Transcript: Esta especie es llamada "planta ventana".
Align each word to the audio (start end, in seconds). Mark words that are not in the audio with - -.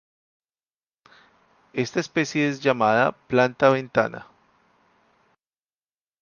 Esta 1.73 1.99
especie 1.99 2.49
es 2.49 2.59
llamada 2.59 3.11
"planta 3.11 3.69
ventana". 3.69 4.25